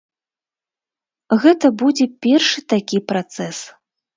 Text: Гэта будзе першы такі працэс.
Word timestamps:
Гэта 1.45 1.67
будзе 1.83 2.05
першы 2.27 2.59
такі 2.75 3.05
працэс. 3.13 3.57